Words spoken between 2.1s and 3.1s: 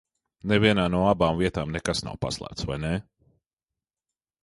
paslēpts, vai ne?